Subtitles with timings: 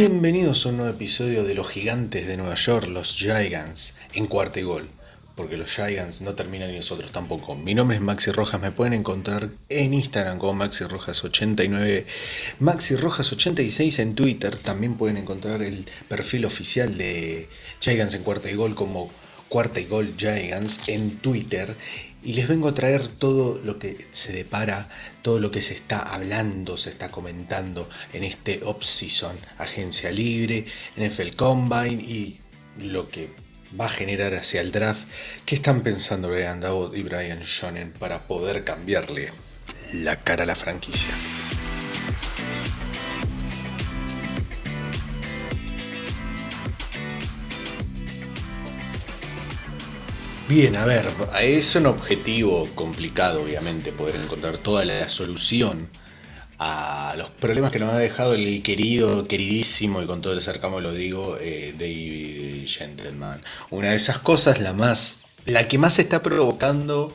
[0.00, 4.58] Bienvenidos a un nuevo episodio de Los Gigantes de Nueva York, los Gigants, en cuarto
[4.58, 4.88] y gol.
[5.36, 7.54] Porque los Gigants no terminan y nosotros tampoco.
[7.54, 12.06] Mi nombre es Maxi Rojas, me pueden encontrar en Instagram como Maxi Rojas89,
[12.60, 14.56] Maxi Rojas86 en Twitter.
[14.56, 19.10] También pueden encontrar el perfil oficial de Gigants en cuarta y gol como
[19.50, 21.76] cuarta y gol Gigants en Twitter
[22.22, 24.88] y les vengo a traer todo lo que se depara,
[25.22, 30.66] todo lo que se está hablando, se está comentando en este off-season, agencia libre,
[30.96, 32.38] NFL Combine y
[32.80, 33.30] lo que
[33.78, 35.08] va a generar hacia el draft.
[35.46, 36.62] ¿Qué están pensando Brian
[36.94, 39.30] y Brian Shonen para poder cambiarle
[39.92, 41.14] la cara a la franquicia?
[50.50, 51.06] Bien, a ver,
[51.42, 55.88] es un objetivo complicado, obviamente, poder encontrar toda la solución
[56.58, 60.80] a los problemas que nos ha dejado el querido, queridísimo, y con todo el cercamo
[60.80, 63.40] lo digo, eh, David Gentleman.
[63.70, 67.14] Una de esas cosas, la más, la que más está provocando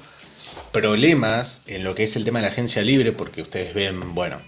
[0.72, 4.40] problemas en lo que es el tema de la agencia libre, porque ustedes ven, bueno,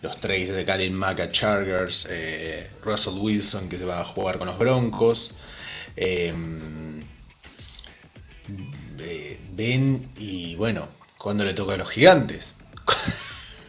[0.00, 4.48] los trades de Kalin Mack Chargers, eh, Russell Wilson que se va a jugar con
[4.48, 5.30] los Broncos.
[5.94, 6.34] Eh,
[9.54, 12.54] ven y bueno, cuando le toca a los gigantes.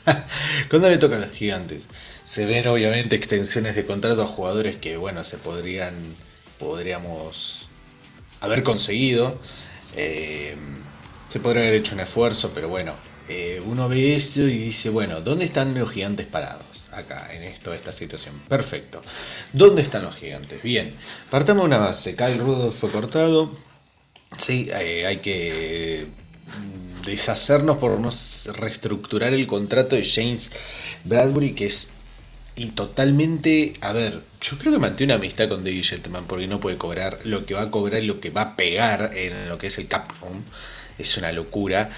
[0.69, 1.87] cuando le toca a los gigantes.
[2.23, 6.15] Se ven obviamente extensiones de contrato a jugadores que bueno, se podrían,
[6.59, 7.67] podríamos
[8.41, 9.39] haber conseguido.
[9.95, 10.55] Eh,
[11.27, 12.93] se podría haber hecho un esfuerzo, pero bueno,
[13.27, 16.87] eh, uno ve esto y dice, bueno, ¿dónde están los gigantes parados?
[16.91, 18.39] Acá, en esto, esta situación.
[18.47, 19.01] Perfecto.
[19.51, 20.61] ¿Dónde están los gigantes?
[20.61, 20.93] Bien,
[21.29, 22.15] partamos una base.
[22.15, 23.51] Kyle Rudolph fue cortado.
[24.37, 26.07] Sí, eh, hay que
[27.05, 28.09] deshacernos por no
[28.53, 30.51] reestructurar el contrato de James
[31.03, 31.93] Bradbury, que es
[32.55, 36.59] y totalmente, a ver, yo creo que mantiene una amistad con David Gentleman porque no
[36.59, 39.57] puede cobrar lo que va a cobrar y lo que va a pegar en lo
[39.57, 40.43] que es el cap room.
[40.99, 41.89] Es una locura.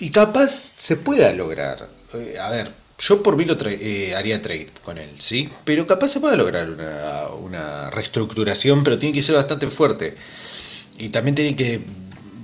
[0.00, 1.88] Y capaz se pueda lograr.
[2.14, 5.48] Eh, a ver, yo por mí lo eh, haría trade con él, ¿sí?
[5.64, 6.68] Pero capaz se pueda lograr
[7.40, 10.16] una reestructuración, pero tiene que ser bastante fuerte
[10.98, 11.80] y también tiene que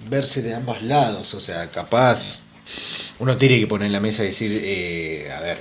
[0.09, 2.43] verse de ambos lados, o sea, capaz
[3.19, 5.59] uno tiene que poner en la mesa y decir, eh, a ver,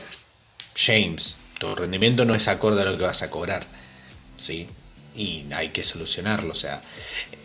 [0.75, 3.65] James, tu rendimiento no es acorde a lo que vas a cobrar,
[4.37, 4.67] ¿sí?
[5.15, 6.81] Y hay que solucionarlo, o sea,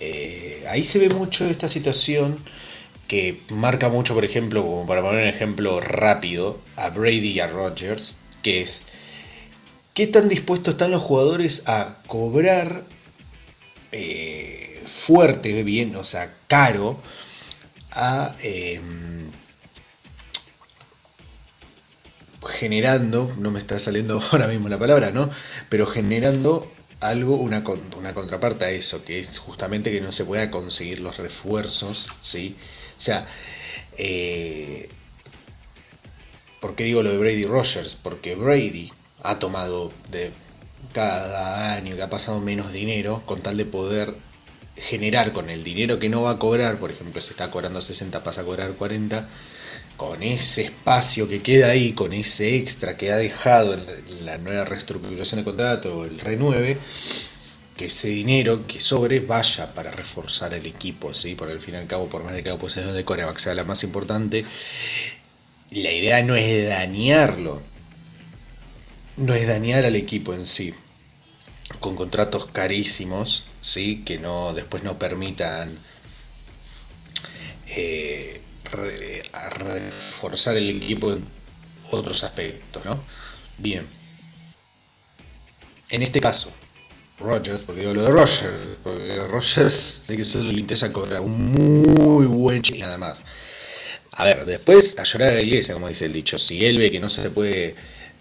[0.01, 2.39] eh, ahí se ve mucho esta situación
[3.09, 7.47] que marca mucho, por ejemplo, como para poner un ejemplo rápido, a Brady y a
[7.49, 8.85] Rodgers, que es,
[9.93, 12.85] ¿qué tan dispuestos están los jugadores a cobrar?
[13.93, 17.01] Eh, fuerte, bien, o sea, caro,
[17.93, 19.31] a em,
[22.47, 25.31] generando, no me está saliendo ahora mismo la palabra, ¿no?
[25.69, 27.63] Pero generando algo, una,
[27.97, 32.57] una contraparte a eso, que es justamente que no se pueda conseguir los refuerzos, ¿sí?
[32.97, 33.27] O sea,
[33.99, 34.89] eh,
[36.61, 37.97] ¿por qué digo lo de Brady Rogers?
[37.97, 38.93] Porque Brady
[39.23, 40.31] ha tomado de
[40.93, 44.15] cada año que ha pasado menos dinero con tal de poder
[44.77, 48.23] generar con el dinero que no va a cobrar, por ejemplo, si está cobrando 60,
[48.23, 49.29] pasa a cobrar 40,
[49.97, 54.65] con ese espacio que queda ahí, con ese extra que ha dejado en la nueva
[54.65, 56.79] reestructuración de contrato, el renueve,
[57.77, 61.35] que ese dinero que sobre vaya para reforzar el equipo, ¿sí?
[61.35, 63.55] Por el fin y al cabo, por más de que la posición de coreback sea
[63.55, 64.45] la más importante,
[65.71, 67.63] la idea no es dañarlo,
[69.17, 70.75] no es dañar al equipo en sí,
[71.81, 74.03] con contratos carísimos, ¿sí?
[74.05, 75.79] que no después no permitan
[77.69, 78.41] eh,
[78.71, 81.25] reforzar el equipo en
[81.91, 82.85] otros aspectos.
[82.85, 83.03] ¿no?
[83.59, 83.87] Bien.
[85.91, 86.53] En este caso,
[87.19, 91.53] Rogers, porque digo lo de Rogers, porque Rogers sé que solo le interesa cobrar un
[91.53, 93.23] muy buen y nada más.
[94.13, 96.39] A ver, después a llorar a la iglesia, como dice el dicho.
[96.39, 97.75] Si él ve que no se puede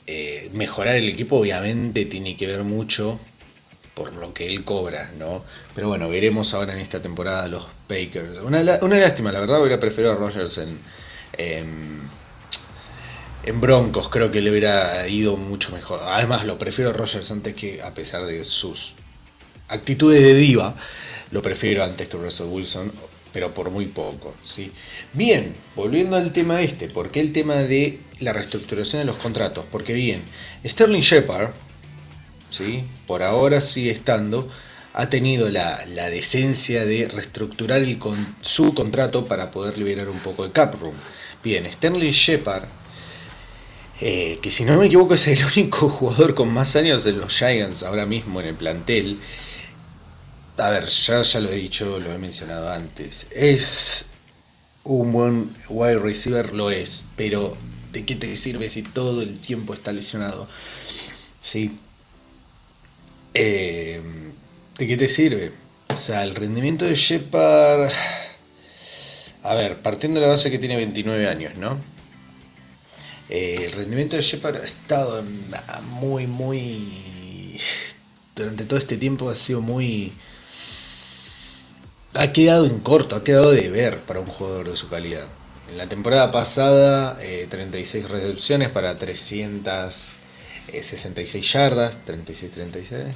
[0.08, 3.20] eh, mejorar el equipo, obviamente tiene que ver mucho
[3.94, 5.44] por lo que él cobra, ¿no?
[5.76, 8.40] Pero bueno, veremos ahora en esta temporada los Pakers.
[8.44, 10.80] Una, una lástima, la verdad, hubiera preferido a Rogers en,
[13.46, 16.00] en Broncos creo que le hubiera ido mucho mejor.
[16.04, 18.94] Además, lo prefiero a Rogers antes que, a pesar de sus
[19.68, 20.76] actitudes de diva,
[21.32, 22.92] lo prefiero antes que Russell Wilson,
[23.34, 24.34] pero por muy poco.
[24.44, 24.72] ¿sí?
[25.12, 29.66] Bien, volviendo al tema este, ¿por qué el tema de la reestructuración de los contratos?
[29.70, 30.22] Porque bien,
[30.66, 31.50] Sterling Shepard,
[32.56, 32.84] ¿sí?
[33.08, 34.50] por ahora sigue estando,
[34.94, 37.84] ha tenido la, decencia de reestructurar
[38.42, 40.96] su contrato para poder liberar un poco de cap room.
[41.44, 42.66] Bien, Sterling Shepard
[44.02, 47.38] eh, que si no me equivoco es el único jugador con más años de los
[47.38, 49.20] Giants ahora mismo en el plantel.
[50.58, 53.28] A ver, ya, ya lo he dicho, lo he mencionado antes.
[53.32, 54.06] Es
[54.84, 57.56] un buen wide receiver, lo es, pero
[57.92, 60.48] ¿de qué te sirve si todo el tiempo está lesionado?
[61.42, 61.80] Sí.
[63.34, 64.02] Eh,
[64.78, 65.52] ¿De qué te sirve?
[65.90, 67.90] O sea, el rendimiento de Shepard.
[69.44, 71.78] A ver, partiendo de la base que tiene 29 años, ¿no?
[73.30, 75.24] Eh, el rendimiento de Shepard ha estado
[75.84, 77.60] muy, muy.
[78.36, 80.14] Durante todo este tiempo ha sido muy.
[82.14, 85.26] Ha quedado en corto, ha quedado de ver para un jugador de su calidad.
[85.70, 87.18] En la temporada pasada,
[87.50, 90.23] 36 eh, recepciones para 366
[90.68, 93.14] eh, yardas, 36-36,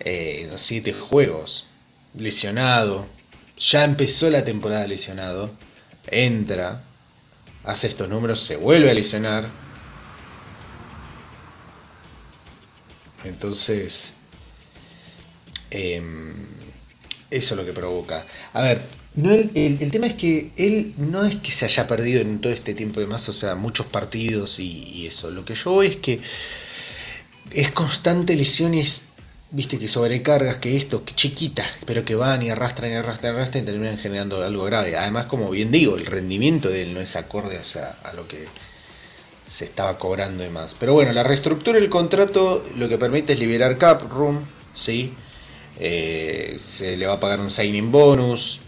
[0.00, 1.66] en 7 juegos.
[2.14, 3.06] Lesionado,
[3.58, 5.50] ya empezó la temporada lesionado,
[6.06, 6.82] entra,
[7.64, 9.48] hace estos números, se vuelve a lesionar.
[13.24, 14.12] Entonces,
[15.70, 16.34] em,
[17.30, 18.24] eso es lo que provoca.
[18.52, 18.82] A ver,
[19.54, 23.00] el, tema es que él no es que se haya perdido en todo este tiempo
[23.00, 25.30] de más, o sea, muchos partidos y eso.
[25.30, 26.20] Lo que yo veo es que
[27.52, 29.08] es constante lesión y es
[29.50, 33.36] viste que sobrecargas, que esto, que chiquitas, pero que van y arrastran y arrastran y
[33.36, 34.96] arrastran y terminan generando algo grave.
[34.96, 38.46] Además, como bien digo, el rendimiento de él no es acorde a lo que
[39.46, 40.74] se estaba cobrando y más.
[40.78, 45.14] Pero bueno, la reestructura del contrato lo que permite es liberar cap room, ¿sí?
[45.80, 48.60] Eh, se le va a pagar un signing bonus,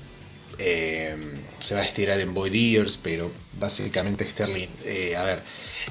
[0.59, 1.17] eh,
[1.59, 5.43] se va a estirar en years, pero básicamente Sterling, eh, a ver,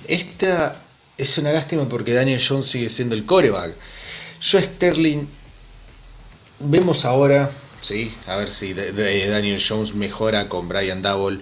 [0.07, 0.81] esta
[1.19, 3.75] es una lástima porque Daniel Jones sigue siendo el coreback.
[4.42, 5.27] Yo Sterling,
[6.60, 7.51] vemos ahora,
[7.81, 8.13] ¿sí?
[8.25, 11.42] a ver si Daniel Jones mejora con Brian Double.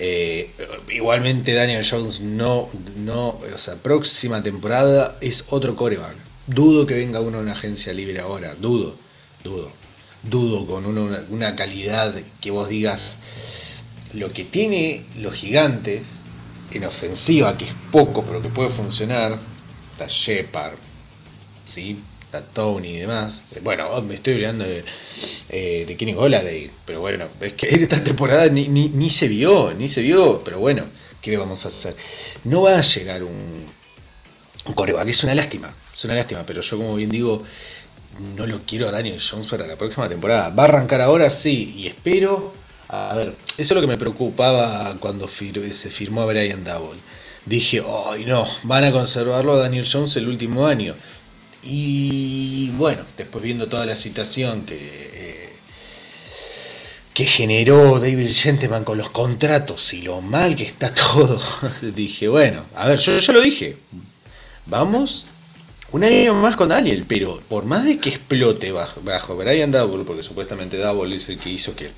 [0.00, 0.50] Eh,
[0.92, 6.16] igualmente Daniel Jones no, no, o sea, próxima temporada es otro coreback.
[6.48, 8.96] Dudo que venga uno en una agencia libre ahora, dudo,
[9.44, 9.70] dudo,
[10.24, 13.20] dudo con una calidad que vos digas
[14.12, 16.23] lo que tiene los gigantes
[16.78, 19.38] en ofensiva, que es poco pero que puede funcionar,
[19.92, 20.74] está Shepard,
[21.64, 21.98] ¿sí?
[22.40, 23.44] Tony y demás.
[23.62, 24.84] Bueno, oh, me estoy olvidando de,
[25.48, 29.88] eh, de Kenny Goladay, pero bueno, es que esta temporada ni, ni, se vio, ni
[29.88, 30.84] se vio, pero bueno,
[31.20, 31.96] ¿qué le vamos a hacer?
[32.44, 33.66] No va a llegar un,
[34.66, 37.42] un coreback, es una lástima, es una lástima, pero yo como bien digo,
[38.36, 40.50] no lo quiero a Daniel Jones para la próxima temporada.
[40.50, 42.63] Va a arrancar ahora, sí, y espero...
[42.88, 47.00] A ver, eso es lo que me preocupaba cuando se firmó a Brian Double.
[47.46, 50.94] Dije, ay no, van a conservarlo a Daniel Jones el último año.
[51.62, 55.52] Y bueno, después viendo toda la situación que, eh,
[57.14, 61.40] que generó David Gentleman con los contratos y lo mal que está todo,
[61.94, 63.76] dije, bueno, a ver, yo ya lo dije,
[64.66, 65.24] vamos
[65.92, 70.04] un año más con Daniel, pero por más de que explote bajo, bajo Brian Double,
[70.04, 71.92] porque supuestamente Double es el que hizo que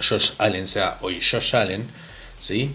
[0.00, 1.88] Josh Allen sea hoy Josh Allen,
[2.38, 2.70] ¿sí?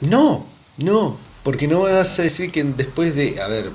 [0.00, 3.70] No, no, porque no vas a decir que después de, a ver,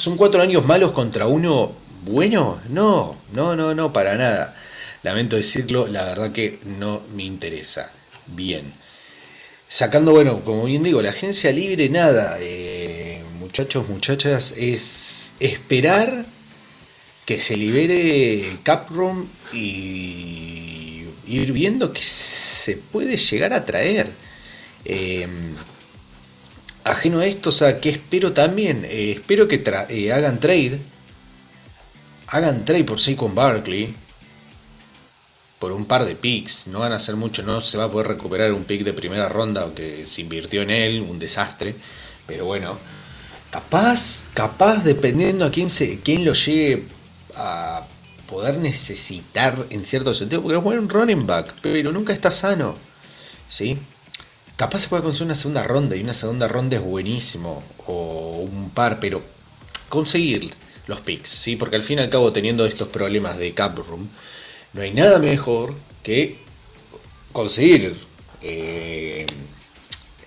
[0.00, 1.72] ¿Son cuatro años malos contra uno
[2.06, 2.58] bueno?
[2.70, 4.56] No, no, no, no, para nada.
[5.02, 7.92] Lamento decirlo, la verdad que no me interesa.
[8.26, 8.72] Bien.
[9.68, 12.38] Sacando, bueno, como bien digo, la agencia libre, nada.
[12.40, 16.24] Eh, muchachos, muchachas, es esperar
[17.26, 20.59] que se libere Caprom y
[21.36, 24.10] ir viendo que se puede llegar a traer.
[24.84, 25.28] Eh,
[26.84, 30.80] ajeno a esto, o sea, que espero también, eh, espero que eh, hagan trade,
[32.28, 33.94] hagan trade por sí con Barkley,
[35.58, 38.08] por un par de picks, no van a hacer mucho, no se va a poder
[38.08, 41.74] recuperar un pick de primera ronda, aunque se invirtió en él, un desastre,
[42.26, 42.78] pero bueno,
[43.50, 46.84] capaz, capaz, dependiendo a quién, se, quién lo llegue
[47.34, 47.86] a
[48.30, 52.76] poder necesitar en cierto sentido, porque es un running back, pero nunca está sano,
[53.48, 53.76] ¿sí?
[54.56, 57.62] Capaz se puede conseguir una segunda ronda y una segunda ronda es buenísimo.
[57.86, 59.22] O un par, pero
[59.88, 60.52] conseguir
[60.86, 61.56] los picks, ¿sí?
[61.56, 64.08] Porque al fin y al cabo, teniendo estos problemas de cap room,
[64.72, 66.38] no hay nada mejor que
[67.32, 67.98] conseguir
[68.42, 69.26] eh,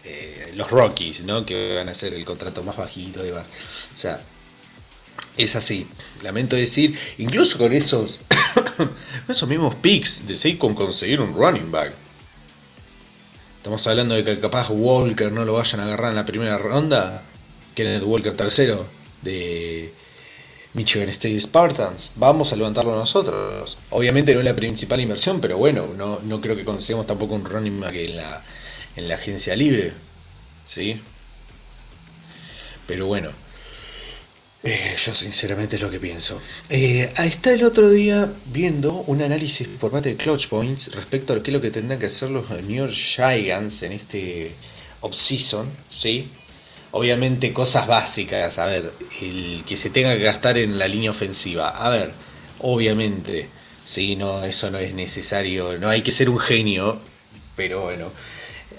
[0.04, 1.46] eh, los Rockies, ¿no?
[1.46, 3.48] Que van a ser el contrato más bajito y demás.
[3.94, 4.22] O sea,
[5.38, 5.88] es así.
[6.22, 8.20] Lamento decir, incluso con esos,
[9.28, 11.94] esos mismos picks, de seguir con conseguir un running back.
[13.58, 17.24] Estamos hablando de que capaz Walker no lo vayan a agarrar en la primera ronda.
[17.76, 18.86] Kenneth Walker tercero
[19.22, 19.94] de
[20.74, 22.12] Michigan State Spartans.
[22.16, 23.78] Vamos a levantarlo nosotros.
[23.90, 27.46] Obviamente no es la principal inversión, pero bueno, no, no creo que consigamos tampoco un
[27.46, 28.44] running back en la,
[28.96, 29.94] en la agencia libre.
[30.66, 31.00] ¿Sí?
[32.86, 33.30] Pero bueno,
[34.64, 36.42] eh, yo sinceramente es lo que pienso.
[36.70, 41.44] Eh, está el otro día viendo un análisis por parte de Clutch Points respecto a
[41.44, 44.54] qué es lo que tendrán que hacer los New York Giants en este
[45.02, 46.30] off-season, ¿sí?
[46.92, 51.70] Obviamente cosas básicas, a ver, el que se tenga que gastar en la línea ofensiva.
[51.70, 52.14] A ver,
[52.60, 53.50] obviamente,
[53.84, 57.00] sí, no, eso no es necesario, no hay que ser un genio,
[57.58, 58.12] pero bueno,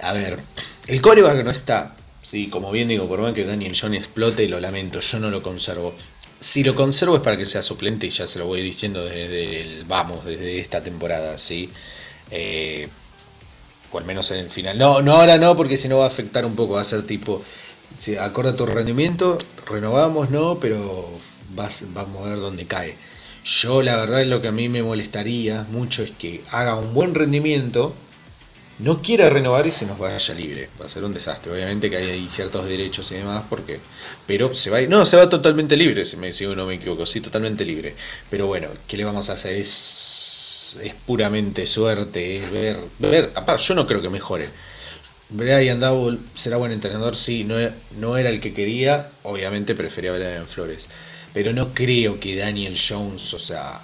[0.01, 0.39] a ver,
[0.87, 1.95] el coreback no está,
[2.25, 5.43] Sí, como bien digo, por más que Daniel Jones explote, lo lamento, yo no lo
[5.43, 5.95] conservo.
[6.41, 9.61] Si lo conservo es para que sea suplente y ya se lo voy diciendo desde
[9.61, 11.69] el vamos, desde esta temporada, ¿sí?
[12.31, 12.89] Eh,
[13.93, 14.79] o al menos en el final.
[14.79, 17.07] No, no ahora no, porque si no va a afectar un poco, va a ser
[17.07, 17.43] tipo,
[17.99, 21.11] si acorda tu rendimiento, renovamos, no, pero
[21.55, 22.97] vas, vamos a ver dónde cae.
[23.45, 27.15] Yo la verdad lo que a mí me molestaría mucho es que haga un buen
[27.15, 27.95] rendimiento,
[28.79, 30.69] no quiera renovar y se nos vaya libre.
[30.81, 31.53] Va a ser un desastre.
[31.53, 33.81] Obviamente que hay ciertos derechos y demás, porque.
[34.27, 34.81] Pero se va.
[34.83, 37.07] No, se va totalmente libre, si, me, si no me equivoco.
[37.07, 37.95] Sí, totalmente libre.
[38.31, 39.57] Pero bueno, ¿qué le vamos a hacer?
[39.57, 42.37] Es, es puramente suerte.
[42.37, 42.79] Es ver.
[42.99, 44.49] ver yo no creo que mejore.
[45.31, 47.57] Brian Double será buen entrenador, sí, no,
[47.99, 50.89] no era el que quería, obviamente prefería a en Flores.
[51.33, 53.81] Pero no creo que Daniel Jones, o sea.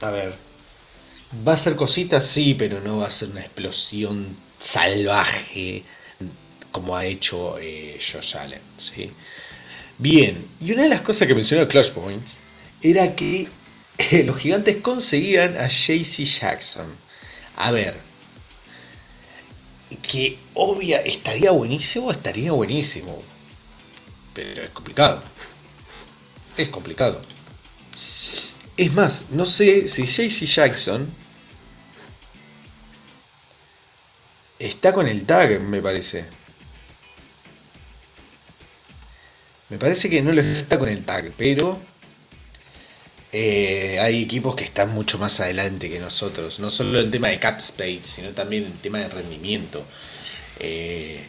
[0.00, 0.34] A ver,
[1.46, 5.82] Va a ser cositas, sí, pero no va a ser una explosión salvaje
[6.72, 8.60] como ha hecho eh, Josh Allen.
[8.76, 9.10] ¿sí?
[9.98, 12.38] Bien, y una de las cosas que mencionó Clutch Points
[12.82, 13.48] era que
[13.98, 16.86] eh, los gigantes conseguían a JC Jackson.
[17.56, 17.98] A ver,
[20.00, 23.22] que obvia, estaría buenísimo, estaría buenísimo.
[24.34, 25.22] Pero es complicado.
[26.56, 27.20] Es complicado.
[28.82, 31.06] Es más, no sé si JC Jackson
[34.58, 36.24] Está con el tag, me parece.
[39.68, 41.80] Me parece que no lo está con el tag, pero
[43.30, 46.58] eh, hay equipos que están mucho más adelante que nosotros.
[46.58, 49.86] No solo en tema de cap space, sino también en tema de rendimiento.
[50.58, 51.24] Eh,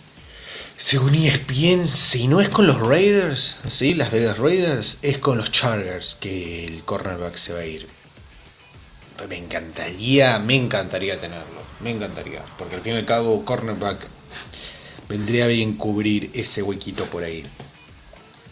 [0.77, 3.93] según ESPN, si no es con los Raiders, ¿sí?
[3.93, 7.87] las Vegas Raiders, es con los Chargers que el cornerback se va a ir.
[9.29, 11.61] Me encantaría, me encantaría tenerlo.
[11.79, 12.43] Me encantaría.
[12.57, 14.07] Porque al fin y al cabo, cornerback
[15.07, 17.45] vendría bien cubrir ese huequito por ahí.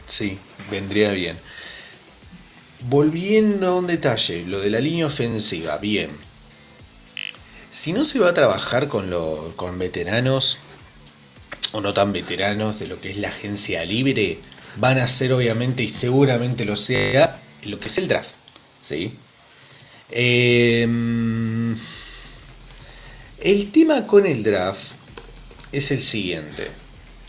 [0.07, 0.37] Sí,
[0.69, 1.39] vendría bien.
[2.81, 6.11] Volviendo a un detalle, lo de la línea ofensiva, bien.
[7.71, 10.59] Si no se va a trabajar con, los con veteranos
[11.71, 14.39] o no tan veteranos de lo que es la agencia libre,
[14.77, 18.35] van a ser obviamente y seguramente lo sea lo que es el draft.
[18.81, 19.13] ¿sí?
[20.09, 21.75] Em,
[23.39, 24.93] el tema con el draft
[25.71, 26.67] es el siguiente.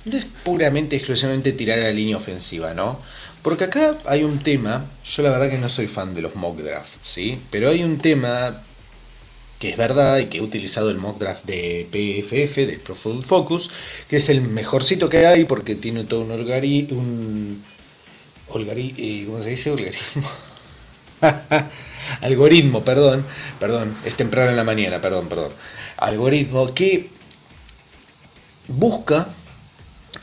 [0.04, 3.00] No es puramente, exclusivamente tirar a la línea ofensiva, ¿no?
[3.42, 6.58] Porque acá hay un tema, yo la verdad que no soy fan de los mock
[6.60, 7.40] draft, ¿sí?
[7.50, 8.62] Pero hay un tema
[9.62, 13.70] que es verdad y que he utilizado el mock draft de PFF, de Pro Focus,
[14.08, 17.64] que es el mejorcito que hay porque tiene todo un algoritmo, un
[18.52, 19.70] eh, ¿cómo se dice?
[19.70, 20.28] Algoritmo.
[22.22, 23.24] algoritmo, perdón,
[23.60, 25.52] perdón, es temprano en la mañana, perdón, perdón.
[25.96, 27.10] Algoritmo que
[28.66, 29.28] busca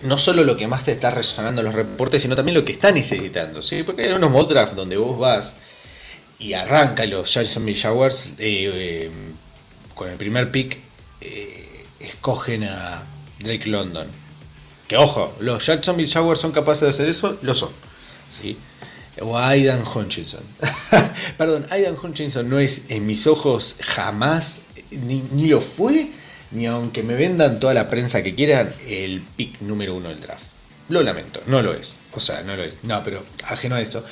[0.01, 2.73] no solo lo que más te está resonando en los reportes, sino también lo que
[2.73, 3.83] está necesitando, ¿sí?
[3.83, 5.55] Porque hay unos mock draft donde vos vas
[6.39, 9.11] y arranca los Jacksonville Jaguars eh, eh,
[9.93, 10.79] con el primer pick
[11.19, 13.03] eh, escogen a
[13.39, 14.07] Drake London.
[14.87, 17.71] Que ojo, los Jacksonville Jaguars son capaces de hacer eso, lo son.
[18.29, 18.57] ¿sí?
[19.21, 20.41] O Aidan Hutchinson.
[21.37, 26.11] Perdón, Aidan Hutchinson no es en mis ojos jamás, ni, ni, lo fue,
[26.51, 30.58] ni aunque me vendan toda la prensa que quieran, el pick número uno del draft.
[30.89, 31.95] Lo lamento, no lo es.
[32.13, 32.79] O sea, no lo es.
[32.83, 34.03] No, pero ajeno a eso.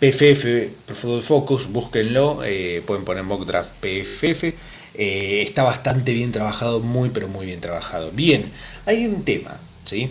[0.00, 2.42] PFF, Football Focus, búsquenlo.
[2.44, 4.52] Eh, pueden poner mock draft PFF.
[4.94, 8.10] Eh, está bastante bien trabajado, muy pero muy bien trabajado.
[8.10, 8.50] Bien,
[8.84, 10.10] hay un tema, ¿sí?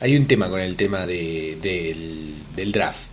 [0.00, 3.12] Hay un tema con el tema de, del, del draft.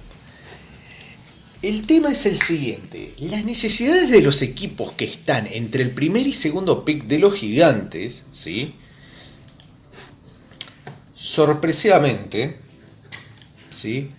[1.62, 6.26] El tema es el siguiente, las necesidades de los equipos que están entre el primer
[6.26, 8.76] y segundo pick de los gigantes, ¿sí?
[11.20, 12.58] Sorpresivamente,
[13.70, 14.12] ¿sí?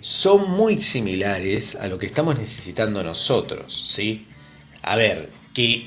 [0.00, 3.82] son muy similares a lo que estamos necesitando nosotros.
[3.86, 4.26] ¿sí?
[4.82, 5.86] A ver, que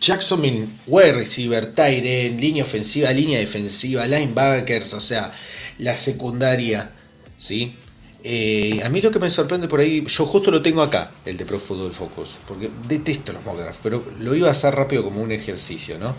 [0.00, 5.32] Jacksonville, wide receiver, Tyren, línea ofensiva, línea defensiva, linebackers, o sea,
[5.78, 6.90] la secundaria,
[7.36, 7.76] ¿sí?
[8.24, 11.36] Eh, a mí lo que me sorprende por ahí, yo justo lo tengo acá, el
[11.36, 15.22] de Pro Football Focus, porque detesto los mock pero lo iba a hacer rápido como
[15.22, 16.16] un ejercicio, ¿no?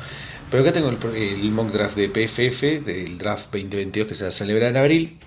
[0.50, 4.32] Pero acá tengo el, mock draft de PFF, del draft 2022 que se va a
[4.32, 5.18] celebrar en abril.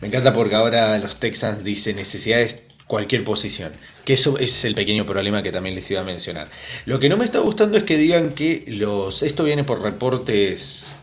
[0.00, 3.72] Me encanta porque ahora los Texans dicen necesidades cualquier posición.
[4.04, 6.48] Que eso es el pequeño problema que también les iba a mencionar.
[6.84, 9.22] Lo que no me está gustando es que digan que los.
[9.22, 10.94] Esto viene por reportes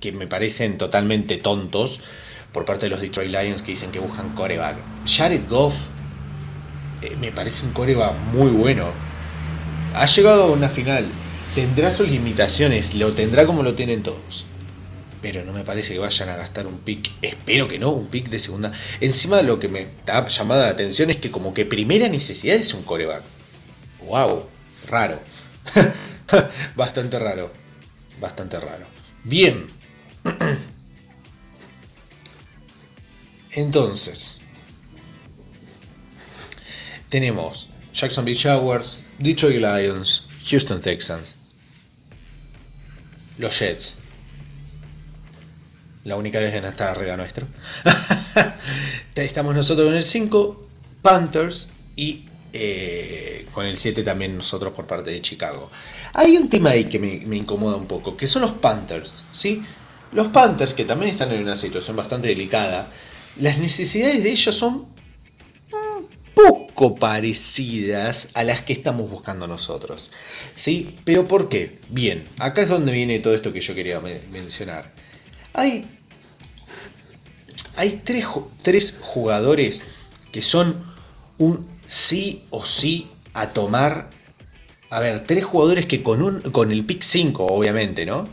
[0.00, 2.00] que me parecen totalmente tontos
[2.52, 4.76] por parte de los Detroit Lions que dicen que buscan coreback.
[5.06, 5.74] Jared Goff
[7.02, 8.86] eh, me parece un coreback muy bueno.
[9.94, 11.06] Ha llegado a una final.
[11.56, 14.44] Tendrá sus limitaciones, lo tendrá como lo tienen todos.
[15.22, 17.10] Pero no me parece que vayan a gastar un pick.
[17.22, 18.72] Espero que no, un pick de segunda.
[19.00, 22.74] Encima lo que me está llamando la atención es que como que primera necesidad es
[22.74, 23.22] un coreback.
[24.00, 24.44] Wow,
[24.86, 25.18] raro.
[26.76, 27.50] Bastante raro.
[28.20, 28.84] Bastante raro.
[29.24, 29.66] Bien.
[33.52, 34.40] Entonces,
[37.08, 41.36] tenemos Jacksonville Jaguars, Detroit Lions, Houston Texans,
[43.38, 43.98] los Jets.
[46.04, 47.46] La única vez que no está arriba nuestro.
[49.14, 50.68] Estamos nosotros en el 5,
[51.02, 55.70] Panthers y eh, con el 7 también nosotros por parte de Chicago.
[56.12, 59.62] Hay un tema ahí que me, me, incomoda un poco, que son los Panthers, ¿sí?
[60.12, 62.88] Los Panthers, que también están en una situación bastante delicada,
[63.40, 64.86] las necesidades de ellos son
[66.76, 70.10] poco parecidas a las que estamos buscando nosotros.
[70.54, 70.94] ¿Sí?
[71.04, 71.78] ¿Pero por qué?
[71.88, 73.98] Bien, acá es donde viene todo esto que yo quería
[74.30, 74.92] mencionar.
[75.54, 75.86] Hay,
[77.76, 78.26] hay tres,
[78.62, 79.86] tres jugadores
[80.30, 80.84] que son
[81.38, 84.10] un sí o sí a tomar.
[84.90, 88.28] A ver, tres jugadores que con, un, con el pick 5, obviamente, ¿no?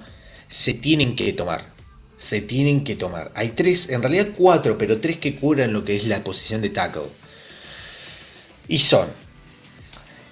[0.50, 1.72] Se tienen que tomar
[2.15, 3.32] se tienen que tomar.
[3.36, 6.70] Hay tres, en realidad cuatro, pero tres que cubran lo que es la posición de
[6.70, 7.10] tackle.
[8.67, 9.08] Y son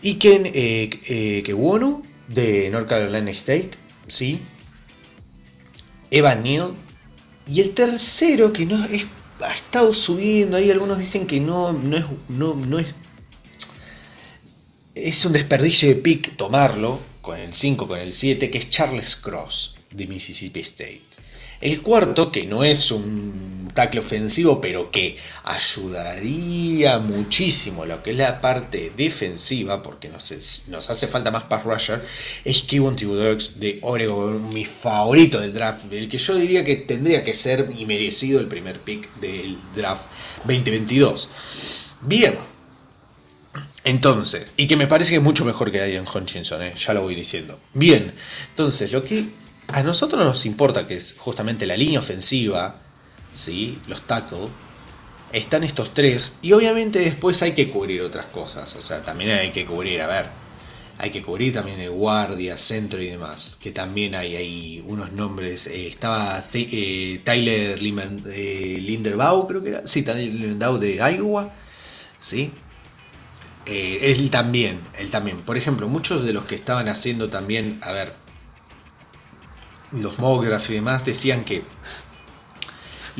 [0.03, 1.43] Iken eh, eh
[2.27, 3.71] de North Carolina State,
[4.07, 4.39] ¿sí?
[6.09, 6.73] Evan Neal.
[7.47, 9.05] Y el tercero que no es,
[9.41, 12.87] ha estado subiendo, ahí algunos dicen que no, no, es, no, no es...
[14.93, 19.15] Es un desperdicio de pick tomarlo con el 5, con el 7, que es Charles
[19.15, 21.01] Cross de Mississippi State.
[21.61, 23.40] El cuarto, que no es un
[23.73, 30.31] tackle ofensivo, pero que ayudaría muchísimo lo que es la parte defensiva, porque nos,
[30.89, 32.01] hace falta más pass rusher,
[32.43, 37.23] es Kevin Thibodeaux de Oregon, mi favorito del draft, el que yo diría que tendría
[37.23, 40.03] que ser y merecido el primer pick del draft
[40.45, 41.29] 2022.
[42.01, 42.35] Bien,
[43.83, 46.73] entonces, y que me parece que es mucho mejor que Ian Hutchinson, ¿eh?
[46.77, 47.59] ya lo voy diciendo.
[47.73, 48.13] Bien,
[48.49, 49.29] entonces lo que
[49.67, 52.75] a nosotros nos importa que es justamente la línea ofensiva,
[53.33, 53.79] ¿sí?
[53.87, 54.49] los tackles,
[55.31, 59.51] están estos tres, y obviamente después hay que cubrir otras cosas, o sea, también hay
[59.51, 60.25] que cubrir, a ver,
[60.97, 65.65] hay que cubrir también el guardia, centro y demás, que también hay ahí unos nombres,
[65.67, 71.51] eh, estaba eh, Tyler eh, Linderbaugh, creo que era, sí, Tyler Linderbaugh de Iowa,
[72.19, 72.51] ¿sí?
[73.65, 78.13] él también, él también, por ejemplo, muchos de los que estaban haciendo también, a ver,
[79.91, 81.63] los Mographs y demás decían que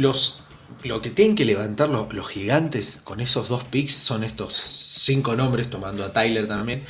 [0.02, 0.42] los,
[0.84, 5.70] lo que tienen que levantar los, gigantes con esos dos picks son estos cinco nombres,
[5.70, 6.84] tomando a Tyler también.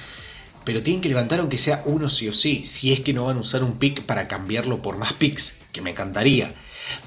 [0.64, 3.38] Pero tienen que levantar aunque sea uno sí o sí, si es que no van
[3.38, 6.54] a usar un pick para cambiarlo por más picks, que me encantaría.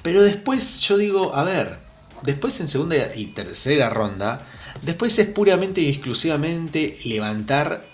[0.02, 1.78] Pero después yo digo, a ver,
[2.22, 4.46] después en segunda y tercera ronda,
[4.82, 7.84] después es puramente y exclusivamente levantar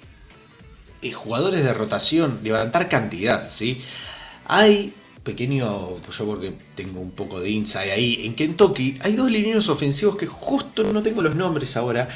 [1.02, 3.82] eh, jugadores de rotación, levantar cantidad, ¿sí?
[4.46, 4.94] Hay
[5.30, 9.68] pequeño, pues yo porque tengo un poco de inside ahí, en Kentucky hay dos lineros
[9.68, 12.08] ofensivos que justo no tengo los nombres ahora,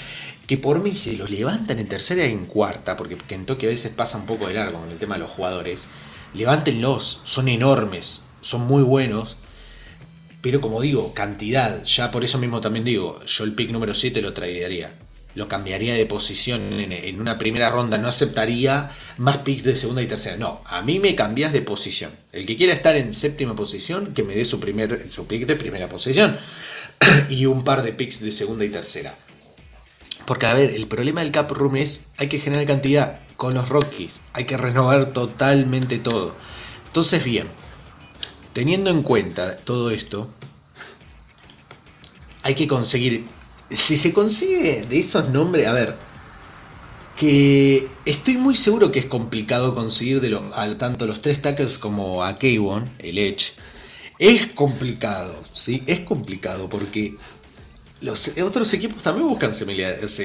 [0.49, 3.93] que por mí se los levantan en tercera y en cuarta, porque Kentucky a veces
[3.93, 5.87] pasa un poco de largo con el tema de los jugadores,
[6.35, 9.37] levántenlos, son enormes, son muy buenos,
[10.43, 14.21] pero como digo, cantidad, ya por eso mismo también digo, yo el pick número 7
[14.21, 14.93] lo traería
[15.35, 20.07] lo cambiaría de posición en, una primera ronda, no aceptaría más picks de segunda y
[20.07, 20.37] tercera.
[20.37, 22.13] No, a mí me cambias de posición.
[22.33, 25.57] El que quiera estar en séptima posición, que me dé su, primer, su pick de
[25.57, 26.39] primera posición.
[27.29, 29.17] y un par de picks de segunda y tercera.
[30.27, 33.69] Porque, a ver, el problema del cap room es, hay que generar cantidad con los
[33.69, 34.21] Rockies.
[34.33, 36.35] Hay que renovar totalmente todo.
[36.87, 37.49] Entonces, bien.
[38.53, 40.31] teniendo en cuenta todo esto,
[42.43, 43.25] hay que conseguir.
[43.71, 45.97] Si se consigue de esos nombres, a ver,
[47.17, 50.43] que estoy muy seguro que es complicado conseguir de los,
[50.79, 53.53] tanto los tres tackles como a K1, el Edge.
[54.19, 55.83] Es complicado, ¿sí?
[55.87, 57.17] Es complicado porque
[58.01, 60.19] los otros equipos también buscan similares,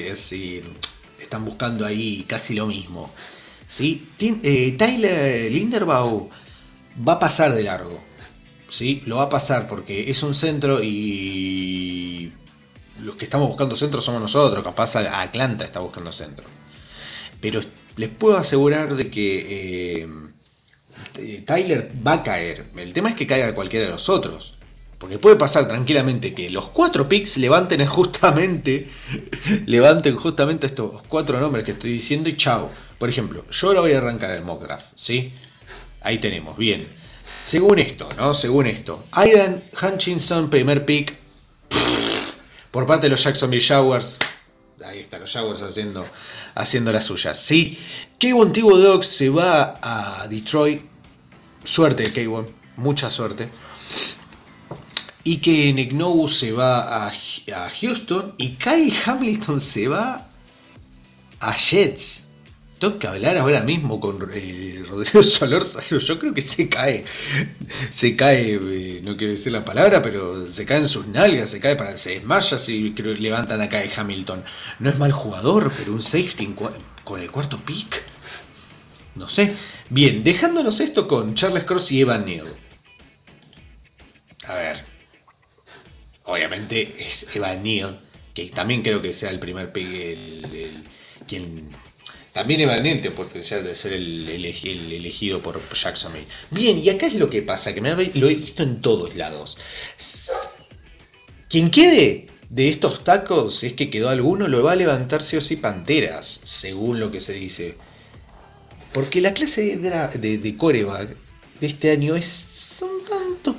[1.19, 3.11] están buscando ahí casi lo mismo.
[3.67, 4.07] ¿sí?
[4.19, 6.29] Eh, Tyler Linderbaugh
[7.07, 8.01] va a pasar de largo.
[8.69, 9.01] ¿sí?
[9.05, 11.68] Lo va a pasar porque es un centro y
[13.01, 14.63] los que estamos buscando centro somos nosotros.
[14.63, 16.45] Capaz Atlanta está buscando centro.
[17.41, 17.61] Pero
[17.95, 20.07] les puedo asegurar de que
[21.17, 22.65] eh, Tyler va a caer.
[22.75, 24.55] El tema es que caiga cualquiera de los otros.
[24.97, 28.89] Porque puede pasar tranquilamente que los cuatro picks levanten justamente,
[29.65, 32.69] levanten justamente estos cuatro nombres que estoy diciendo y chao.
[32.97, 35.31] Por ejemplo, yo ahora voy a arrancar el mock draft, ¿sí?
[36.01, 36.89] Ahí tenemos, bien.
[37.25, 38.33] Según esto, ¿no?
[38.33, 39.05] Según esto.
[39.11, 41.15] Aidan Hutchinson, primer pick.
[42.71, 44.19] Por parte de los Jacksonville Jaguars.
[44.85, 46.05] Ahí está, los Jaguars haciendo,
[46.55, 47.39] haciendo las suyas.
[47.39, 47.77] Sí.
[48.19, 50.81] Kayvon Dog se va a Detroit.
[51.63, 52.47] Suerte, Kayvon.
[52.77, 53.49] Mucha suerte
[55.23, 55.91] y que Nick
[56.29, 57.11] se va a,
[57.81, 60.27] Houston y Kyle Hamilton se va
[61.39, 62.25] a Jets.
[62.79, 65.99] Tengo que hablar ahora mismo con eh, Rodrigo Solórzano.
[65.99, 67.03] Yo creo que se cae.
[67.91, 71.59] Se cae, eh, no quiero decir la palabra, pero se cae en sus nalgas, se
[71.59, 71.97] cae para.
[71.97, 74.45] Se desmaya si levantan a Kyle Hamilton.
[74.79, 76.55] No es mal jugador, pero un safety
[77.03, 78.01] con el cuarto pick.
[79.15, 79.55] No sé.
[79.89, 82.47] Bien, dejándonos esto con Charles Cross y Evan Neal.
[84.45, 84.85] A ver,
[86.23, 87.99] obviamente es Evan Neal,
[88.33, 89.87] que también creo que sea el primer pick,
[91.27, 91.88] quien...
[92.33, 96.27] También Evan tiene potencial de ser el, elegido por Jacksonville.
[96.51, 99.57] Bien, y acá es lo que pasa, que lo he visto en todos lados.
[101.49, 105.37] Quien quede de estos tacos, si es que quedó alguno, lo va a levantar sí
[105.37, 107.75] o sí Panteras, según lo que se dice.
[108.93, 111.17] Porque la clase de, de, de
[111.59, 113.55] de este año es un tanto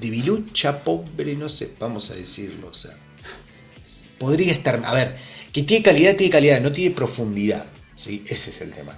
[0.00, 2.92] debilucha, pobre, no sé, vamos a decirlo, o sea,
[4.18, 5.16] podría estar, a ver,
[5.52, 7.66] que tiene calidad, tiene calidad, no tiene profundidad,
[8.00, 8.24] ¿sí?
[8.26, 8.96] Ese es el tema.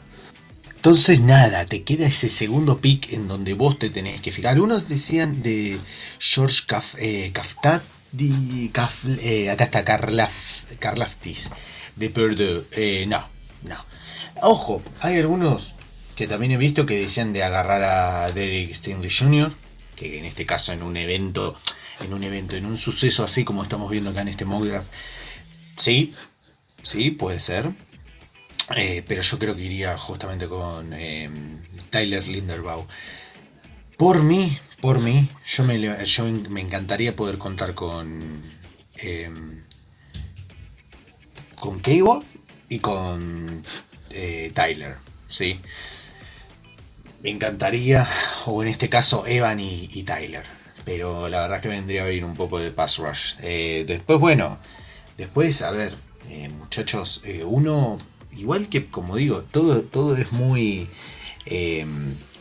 [0.76, 4.54] Entonces nada, te queda ese segundo pick en donde vos te tenés que fijar.
[4.54, 5.78] Algunos decían de
[6.18, 7.32] George Kaf, eh,
[9.20, 10.32] eh, acá está Karlaf,
[11.96, 12.66] de Purdue.
[12.72, 13.28] Eh, no,
[13.62, 13.84] no.
[14.40, 15.74] Ojo, hay algunos
[16.16, 19.52] que también he visto que decían de agarrar a Derek Stanley Jr.,
[19.94, 21.56] que en este caso en un evento,
[22.00, 24.66] en un evento, en un suceso así como estamos viendo acá en este mock
[25.78, 26.12] Sí,
[26.82, 27.70] sí, puede ser.
[28.76, 31.30] Eh, pero yo creo que iría justamente con eh,
[31.90, 32.86] Tyler Linderbaugh.
[33.96, 38.42] Por mí, por mí, yo me, yo me encantaría poder contar con
[38.96, 39.30] eh,
[41.58, 42.20] con Cable
[42.68, 43.62] y con
[44.54, 44.96] Tyler,
[45.28, 45.60] ¿sí?
[47.22, 48.06] me encantaría,
[48.46, 50.44] o en este caso Evan y, Tyler.
[50.84, 53.34] Pero la verdad que vendría a venir un poco de pass rush.
[53.40, 54.58] Eh, después, bueno,
[55.16, 55.94] después, a ver,
[56.28, 57.98] eh, muchachos, eh, uno,
[58.36, 60.88] igual que como digo, todo, todo es muy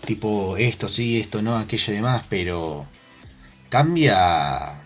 [0.06, 2.86] tipo esto sí, esto no, aquello y demás, pero
[3.70, 4.82] cambia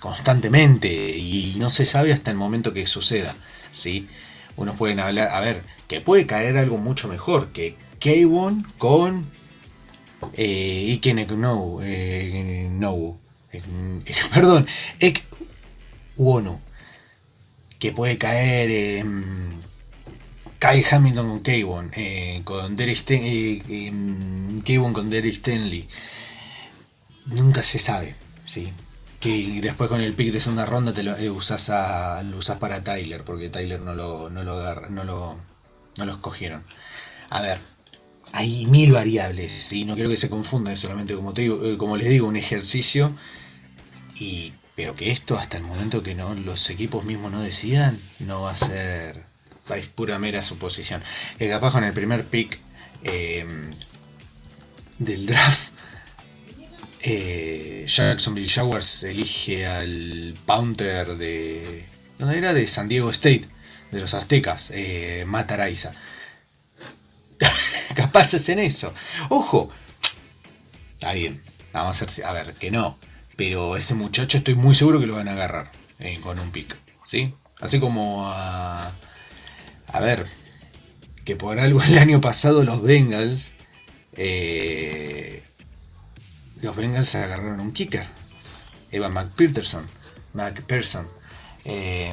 [0.00, 3.34] constantemente y no se sabe hasta el momento que suceda.
[3.70, 4.08] ¿sí?
[4.56, 9.24] Unos pueden hablar, a ver, que puede caer algo mucho mejor, que K1 con
[10.34, 13.18] eh, Ike no, eh, no
[13.52, 13.62] eh,
[14.34, 14.66] perdón,
[15.00, 15.24] Ek
[17.78, 19.04] que puede caer eh,
[20.62, 23.62] Kai Hamilton con K1, eh, con Derek Stanley,
[24.62, 25.88] K1 con Derek Stanley.
[27.26, 28.72] Nunca se sabe, ¿sí?
[29.18, 32.84] Que después con el pick de segunda ronda te lo usas, a, lo usas para
[32.84, 35.36] Tyler, porque Tyler no lo, no lo, no lo,
[35.98, 36.62] no lo escogieron.
[37.30, 37.58] A ver,
[38.32, 39.84] hay mil variables, ¿sí?
[39.84, 43.16] no quiero que se confundan, solamente como, te eh, como les digo, un ejercicio,
[44.14, 48.42] y, pero que esto hasta el momento que no los equipos mismos no decidan, no
[48.42, 49.31] va a ser,
[49.76, 51.02] es pura mera suposición.
[51.38, 52.58] Que capaz con el primer pick
[53.04, 53.44] eh,
[54.98, 55.72] del draft,
[57.00, 61.84] eh, Jacksonville Jaguars elige al punter de,
[62.18, 62.54] ¿dónde era?
[62.54, 63.48] De San Diego State,
[63.90, 65.92] de los Aztecas, eh, Mataraiza
[67.96, 68.94] capaces en eso.
[69.30, 69.70] Ojo,
[70.94, 72.98] está bien, vamos a a ver, que no,
[73.36, 76.76] pero este muchacho estoy muy seguro que lo van a agarrar eh, con un pick,
[77.04, 77.34] ¿sí?
[77.60, 78.92] Así como a,
[79.92, 80.26] a ver,
[81.24, 83.54] que por algo el año pasado los Bengals
[84.14, 85.42] eh,
[86.60, 88.06] los Bengals agarraron un kicker,
[88.90, 89.84] Evan McPherson.
[90.34, 91.06] McPherson.
[91.64, 92.12] Eh,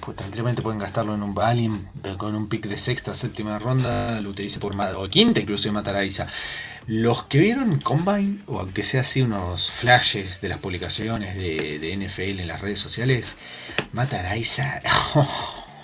[0.00, 4.30] pues tranquilamente pueden gastarlo en un alguien con un pick de sexta, séptima ronda, lo
[4.30, 6.26] utilice por o quinta, incluso matar a Isa.
[6.86, 12.40] Los que vieron Combine, o aunque sea así unos flashes de las publicaciones de, NFL
[12.40, 13.36] en las redes sociales,
[13.92, 14.80] Mataraiza.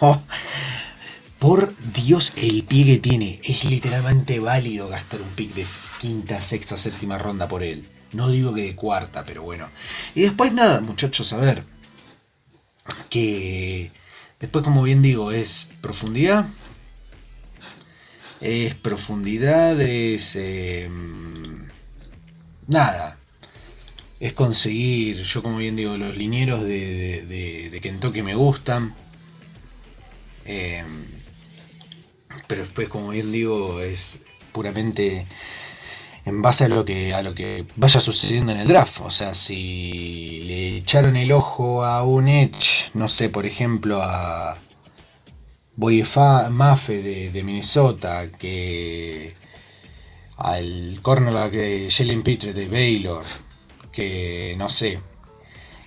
[1.43, 3.41] por Dios, el pie que tiene.
[3.43, 5.67] Es literalmente válido gastar un pick de
[5.99, 7.85] quinta, sexta, séptima ronda por él.
[8.13, 9.69] No digo que de cuarta, pero bueno.
[10.15, 11.65] Y después nada, muchachos, a ver.
[13.11, 13.91] Que
[14.39, 16.47] después, como bien digo, es profundidad
[18.41, 21.69] es profundidad, es em,
[22.69, 23.19] nada.
[24.21, 28.95] Es conseguir, yo como bien digo, los linieros de, de, de, me gustan.
[30.45, 31.22] Em,
[32.47, 34.19] pero después, como bien digo, es
[34.53, 35.27] puramente
[36.25, 39.01] en base a lo que a lo que vaya sucediendo en el draft.
[39.01, 44.59] O sea, si le echaron el ojo a un Edge, no sé, por ejemplo, a
[45.77, 49.35] Boyefa Mafe de, Minnesota, que
[50.37, 53.25] al cornerback de Jalen Pitre de Baylor,
[53.91, 55.01] que no sé,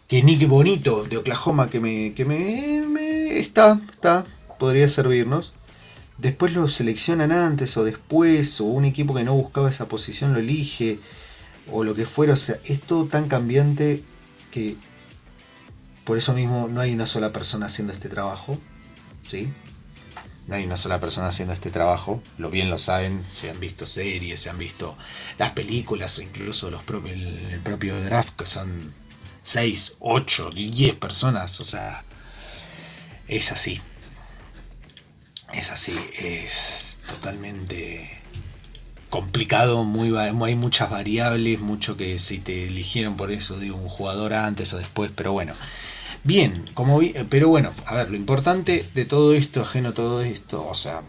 [0.08, 4.26] que Nick Bonito de Oklahoma, que me, que me, está, está,
[4.60, 5.54] podría servirnos.
[6.18, 10.40] Después lo seleccionan antes o después, o un equipo que no buscaba esa posición lo
[10.40, 11.00] elige,
[11.72, 12.34] o lo que fuera.
[12.34, 14.04] O sea, es todo tan cambiante
[14.52, 14.76] que
[16.06, 18.58] por eso mismo no hay una sola persona haciendo este trabajo.
[19.28, 19.52] ¿sí?
[20.48, 23.86] no hay una sola persona haciendo este trabajo, lo bien lo saben, se han visto
[23.86, 24.96] series, se han visto
[25.38, 28.94] las películas o incluso los propios, el, propio draft que son
[29.42, 32.04] 6, 8, 10 personas, o sea,
[33.28, 33.82] es así.
[35.54, 38.10] Es así, es totalmente
[39.10, 44.34] complicado, muy, hay muchas variables, mucho que si te eligieron por eso de un jugador
[44.34, 45.54] antes o después, pero bueno,
[46.26, 50.24] Bien, como vi, pero bueno, a ver, lo importante de todo esto, ajeno a todo
[50.24, 51.04] esto, o sea,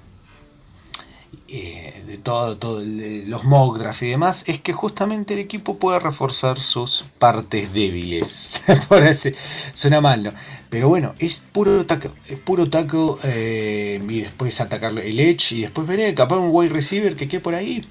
[1.48, 6.58] eh, de todo, todo los mock y demás, es que justamente el equipo pueda reforzar
[6.60, 8.62] sus partes débiles.
[9.74, 10.32] Suena mal, ¿no?
[10.68, 15.62] Pero bueno, es puro tackle, es puro tackle eh, y después atacarle el edge y
[15.62, 17.86] después veré, capaz un wide receiver que quede por ahí.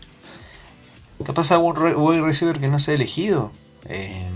[1.26, 3.52] Capaz algún wide receiver que no se ha elegido.
[3.88, 4.28] Eh,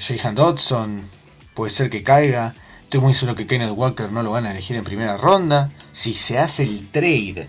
[0.00, 1.08] Jahan Dodson,
[1.54, 2.54] puede ser que caiga.
[2.94, 5.68] Estoy muy seguro que Kenneth Walker no lo van a elegir en primera ronda.
[5.90, 7.48] Si se hace el trade,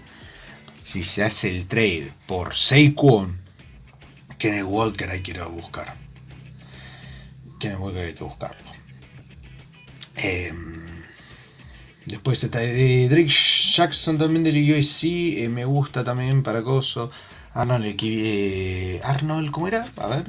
[0.84, 3.38] si se hace el trade por Saquon,
[4.40, 5.94] Kenneth Walker hay que ir a buscar.
[7.60, 8.72] Kenneth Walker hay que buscarlo.
[10.16, 10.84] Em,
[12.08, 15.04] después está de Drake Jackson también del USC.
[15.44, 17.12] Eh, me gusta también para Coso.
[17.54, 19.92] Arnold, eh, Arnold, ¿cómo era?
[19.98, 20.26] A ver.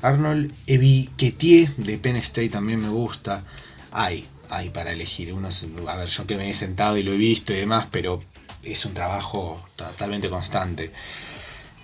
[0.00, 3.44] Arnold Eviquetier de Penn State también me gusta.
[3.92, 5.32] Hay, hay para elegir.
[5.32, 5.48] Uno,
[5.88, 8.22] a ver, yo que me he sentado y lo he visto y demás, pero
[8.62, 10.92] es un trabajo totalmente constante.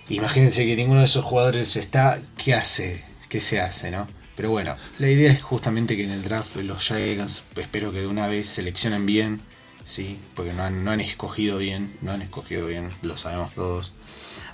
[0.09, 2.20] Imagínense que ninguno de esos jugadores está.
[2.37, 3.05] ¿Qué hace?
[3.29, 4.09] ¿Qué se hace, no?
[4.37, 8.07] Pero bueno, la idea es justamente que en el draft los Giants, espero que de
[8.07, 9.40] una vez seleccionen bien,
[9.85, 10.18] ¿sí?
[10.35, 13.92] Porque no han, no han escogido bien, no han escogido bien, lo sabemos todos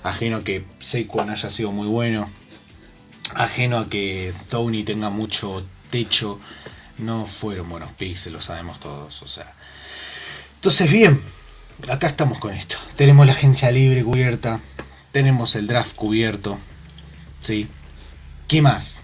[0.03, 2.29] ajeno a que Saquon haya sido muy bueno,
[3.35, 6.39] ajeno a que Tony tenga mucho techo,
[6.97, 9.53] no fueron buenos picks, lo sabemos todos, o sea.
[10.55, 11.21] Entonces, bien,
[11.87, 12.77] acá estamos con esto.
[12.95, 14.59] Tenemos la agencia libre cubierta,
[15.11, 16.57] tenemos el draft cubierto,
[17.41, 17.67] ¿sí?
[18.47, 19.01] ¿Qué más?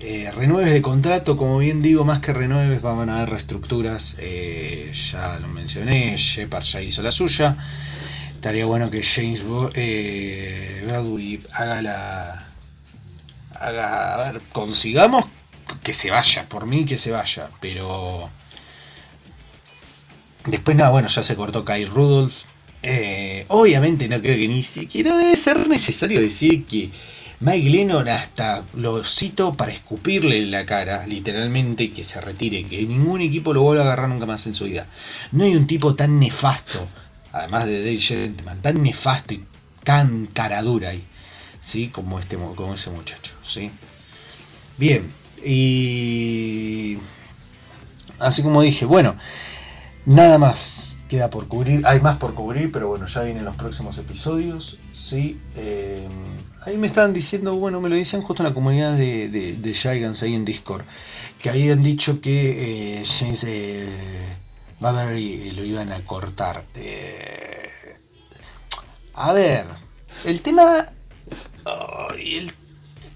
[0.00, 4.16] Eh, renueves de contrato, como bien digo, más que renueves, van a haber reestructuras.
[4.20, 7.56] Eh, ya lo mencioné, Shepard ya hizo la suya.
[8.34, 9.42] Estaría bueno que James
[9.74, 12.46] eh, Bradbury haga la.
[13.54, 14.14] Haga.
[14.14, 15.24] A ver, consigamos
[15.88, 18.28] que se vaya, por mí que se vaya, pero.
[20.44, 22.44] Después, nada, bueno, ya se cortó Kyle Rudolph.
[22.82, 26.90] Eh, obviamente, no creo que ni siquiera debe ser necesario decir que
[27.40, 32.82] Mike Lennon hasta lo cito para escupirle en la cara, literalmente, que se retire, que
[32.82, 34.86] ningún equipo lo vuelva a agarrar nunca más en su vida.
[35.32, 36.86] No hay un tipo tan nefasto
[37.32, 39.42] además de Dave Gentleman, tan nefasto y
[39.84, 41.02] tan caradura ahí,
[41.62, 41.88] ¿sí?
[41.88, 43.32] como, este, como ese muchacho.
[43.42, 43.70] ¿sí?
[44.76, 45.10] Bien,
[45.44, 46.98] y
[48.18, 49.14] así como dije, bueno,
[50.06, 53.96] nada más queda por cubrir, hay más por cubrir, pero bueno, ya vienen los próximos
[53.98, 54.78] episodios.
[54.92, 55.40] ¿sí?
[55.56, 56.06] Eh,
[56.64, 59.54] ahí me estaban diciendo, bueno, me lo dicen justo en la comunidad de, de,
[60.22, 60.82] ahí en Discord,
[61.38, 63.44] que habían dicho que eh, James...
[63.46, 64.36] Eh,
[64.80, 66.64] ver y lo iban a cortar.
[66.74, 67.68] Eh,
[69.14, 69.66] a ver,
[70.24, 70.88] el tema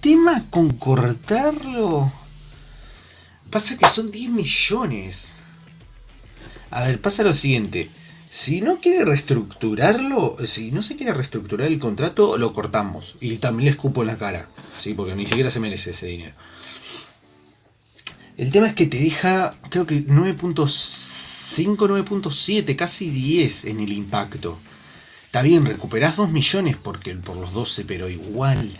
[0.02, 2.12] tema con cortarlo.
[3.50, 5.32] Pasa que son 10 millones.
[6.70, 7.88] A ver, pasa lo siguiente.
[8.28, 13.14] Si no quiere reestructurarlo, si no se quiere reestructurar el contrato, lo cortamos.
[13.20, 14.48] Y también le escupo en la cara.
[14.78, 14.94] ¿sí?
[14.94, 16.34] Porque ni siquiera se merece ese dinero.
[18.36, 24.58] El tema es que te deja, creo que 9.5, 9.7, casi 10 en el impacto.
[25.26, 28.72] Está bien, recuperás 2 millones porque, por los 12, pero igual...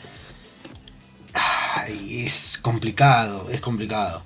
[1.89, 4.25] es complicado, es complicado.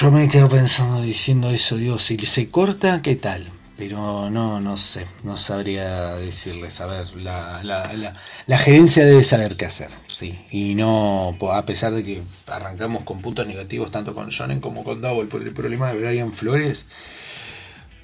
[0.00, 3.46] Yo me quedo pensando diciendo eso, digo, si se corta, ¿qué tal?
[3.76, 6.80] Pero no, no sé, no sabría decirles.
[6.80, 8.12] A ver, la, la,
[8.46, 10.38] la, gerencia debe saber qué hacer, sí.
[10.50, 15.02] Y no, a pesar de que arrancamos con puntos negativos tanto con Jonen como con
[15.02, 16.86] Double por el problema de Brian Flores,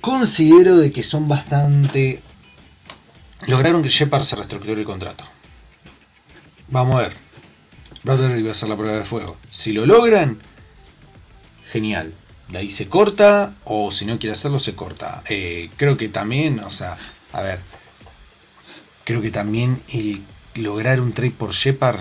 [0.00, 2.22] considero de que son bastante...
[3.46, 5.24] Lograron que Shepard se reestructure el contrato.
[6.72, 7.12] Vamos a ver.
[8.02, 9.36] Brother iba a hacer la prueba de fuego.
[9.50, 10.38] Si lo logran,
[11.70, 12.14] genial.
[12.48, 15.22] De ahí se corta, o si no quiere hacerlo, se corta.
[15.28, 16.96] Eh, creo que también, o sea,
[17.32, 17.60] a ver,
[19.04, 20.22] creo que también el
[20.54, 22.00] lograr un trade por Shepard.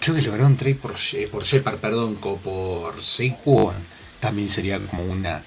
[0.00, 0.96] Creo que lograr un trade por,
[1.30, 3.74] por Shepard, perdón, por Saquon
[4.18, 5.40] también sería como una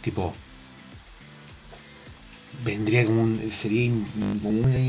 [0.00, 0.32] tipo
[2.64, 3.90] vendría como un sería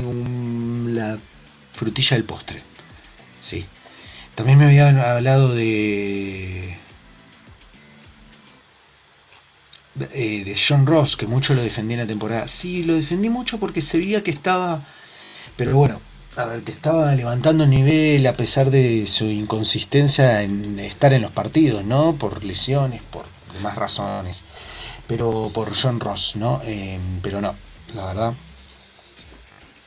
[0.04, 1.18] como la
[1.72, 2.62] frutilla del postre
[3.40, 3.64] sí
[4.34, 6.76] también me habían hablado de.
[10.12, 12.48] Eh, de John Ross, que mucho lo defendí en la temporada.
[12.48, 14.82] Sí, lo defendí mucho porque se veía que estaba.
[15.56, 16.00] Pero bueno,
[16.36, 21.30] a ver, que estaba levantando nivel a pesar de su inconsistencia en estar en los
[21.30, 22.16] partidos, ¿no?
[22.16, 24.42] Por lesiones, por demás razones.
[25.06, 26.60] Pero por John Ross, ¿no?
[26.64, 27.54] Eh, pero no,
[27.94, 28.34] la verdad.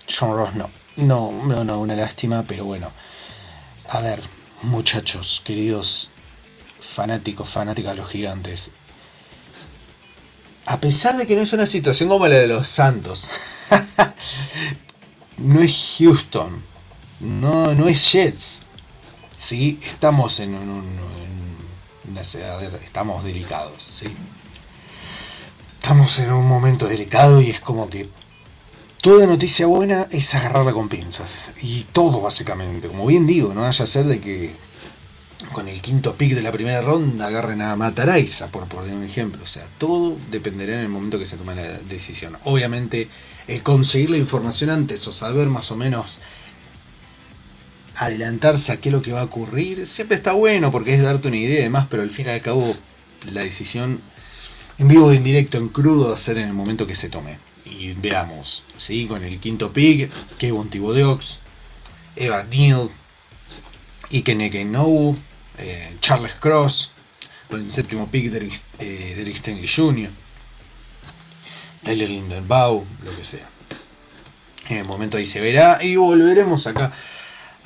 [0.08, 0.70] John Ross no.
[0.98, 2.92] No, no, no, una lástima, pero bueno.
[3.90, 4.22] A ver,
[4.64, 6.10] muchachos, queridos
[6.80, 8.72] fanáticos, fanáticas de los gigantes.
[10.66, 13.28] A pesar de que no es una situación como la de los Santos,
[15.38, 16.62] no es Houston,
[17.20, 18.66] no, no es Jets.
[19.38, 21.00] Sí, estamos en un,
[22.10, 24.08] una, estamos delicados, sí.
[25.88, 28.10] Estamos en un momento delicado y es como que
[29.02, 31.54] toda noticia buena es agarrarla con pinzas.
[31.62, 32.90] Y todo básicamente.
[32.90, 34.54] Como bien digo, no vaya a ser de que
[35.54, 39.42] con el quinto pick de la primera ronda agarren a Mataraisa, por poner un ejemplo.
[39.42, 42.38] O sea, todo dependerá en el momento que se tome la decisión.
[42.44, 43.08] Obviamente,
[43.48, 46.20] el conseguir la información antes o saber más o menos
[47.96, 51.30] adelantarse a qué es lo que va a ocurrir, siempre está bueno porque es darte
[51.30, 52.76] una idea y demás, pero al fin y al cabo
[53.32, 54.02] la decisión
[54.80, 58.64] en vivo, en directo, en crudo, ser en el momento que se tome y veamos,
[58.78, 59.08] ¿sí?
[59.08, 61.40] con el quinto pick, Kevin Thibodeaux,
[62.16, 62.90] Eva Neal,
[64.12, 65.18] Ike No,
[65.58, 66.92] eh, Charles Cross,
[67.50, 70.10] con el séptimo pick Derek, eh, Jr.,
[71.84, 73.48] Tyler Lindenbaum, lo que sea.
[74.70, 76.92] En el momento ahí se verá y volveremos acá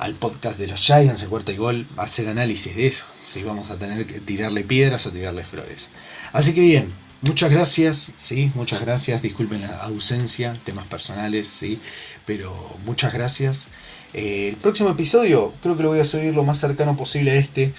[0.02, 3.44] al podcast de los Giants en cuarta y gol a hacer análisis de eso, si
[3.44, 5.90] vamos a tener que tirarle piedras o tirarle flores.
[6.32, 6.92] Así que bien,
[7.24, 9.22] Muchas gracias, sí, muchas gracias.
[9.22, 11.78] Disculpen la ausencia, temas personales, sí,
[12.26, 12.52] pero
[12.84, 13.68] muchas gracias.
[14.12, 17.34] Eh, el próximo episodio creo que lo voy a subir lo más cercano posible a
[17.36, 17.74] este.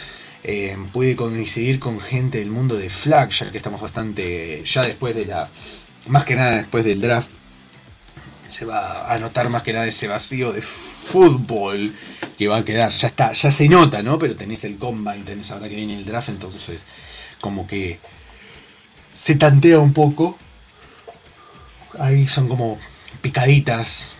[0.45, 5.13] Eh, puede coincidir con gente del mundo de Flag, ya que estamos bastante, ya después
[5.13, 5.49] de la,
[6.07, 7.29] más que nada después del draft,
[8.53, 11.95] se va a notar más que nada ese vacío de fútbol
[12.37, 12.91] que va a quedar.
[12.91, 14.19] Ya está, ya se nota, ¿no?
[14.19, 16.85] Pero tenés el combine, tenés ahora que viene el draft, entonces es
[17.41, 17.99] como que
[19.13, 20.37] se tantea un poco.
[21.99, 22.79] Ahí son como
[23.21, 24.15] picaditas,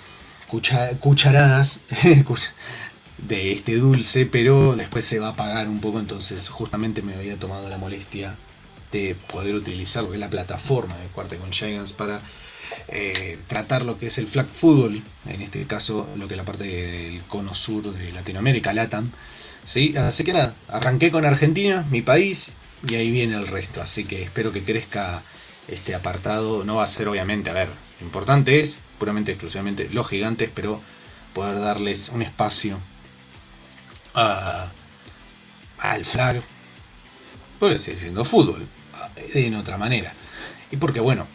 [0.99, 1.79] cucharadas
[3.17, 7.37] de este dulce, pero después se va a apagar un poco, entonces justamente me había
[7.37, 8.35] tomado la molestia
[8.91, 12.21] de poder utilizar lo es la plataforma de Cuarta con Giants para
[12.87, 16.45] eh, tratar lo que es el flag football, en este caso lo que es la
[16.45, 19.11] parte del cono sur de Latinoamérica, LATAM.
[19.63, 19.95] ¿sí?
[19.97, 22.53] Así que nada, arranqué con Argentina, mi país,
[22.87, 23.81] y ahí viene el resto.
[23.81, 25.23] Así que espero que crezca
[25.67, 26.63] este apartado.
[26.63, 30.81] No va a ser obviamente, a ver, lo importante es puramente exclusivamente los gigantes, pero
[31.33, 32.79] poder darles un espacio
[34.13, 34.71] al
[36.05, 36.41] flag.
[37.59, 38.67] Puede seguir siendo fútbol,
[39.33, 40.13] de otra manera.
[40.71, 41.27] Y porque bueno,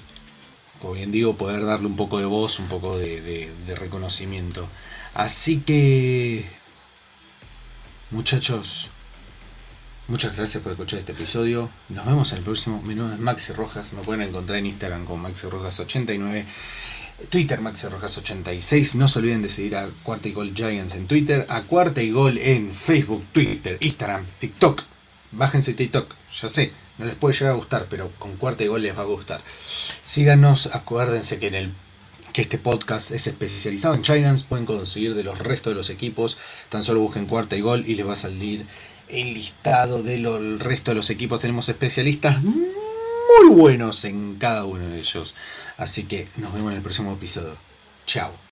[0.80, 4.68] como bien digo, poder darle un poco de voz, un poco de reconocimiento.
[5.14, 6.46] Así que,
[8.10, 8.90] muchachos,
[10.08, 11.68] Muchas gracias por escuchar este episodio.
[11.90, 12.80] Nos vemos en el próximo.
[12.80, 13.92] Mi nombre es Maxi Rojas.
[13.92, 16.46] Me pueden encontrar en Instagram con Maxi Rojas 89.
[17.28, 18.94] Twitter MaxiRojas86.
[18.94, 22.10] No se olviden de seguir a Cuarta y Gol Giants en Twitter, a Cuarta y
[22.10, 24.82] Gol en Facebook, Twitter, Instagram, TikTok.
[25.32, 28.82] Bájense TikTok, ya sé, no les puede llegar a gustar, pero con Cuarta y Gol
[28.82, 29.40] les va a gustar.
[30.02, 31.72] Síganos, acuérdense que en el
[32.32, 36.36] que este podcast es especializado en Giants, pueden conseguir de los restos de los equipos,
[36.68, 38.66] tan solo busquen cuarta y gol y les va a salir
[39.08, 41.40] el listado del resto de los equipos.
[41.40, 45.34] Tenemos especialistas muy buenos en cada uno de ellos.
[45.76, 47.56] Así que nos vemos en el próximo episodio.
[48.06, 48.38] Chao.